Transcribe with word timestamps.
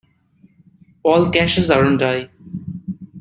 All 1.03 1.29
caches 1.29 1.69
are 1.69 1.85
on 1.85 1.99
die. 1.99 2.31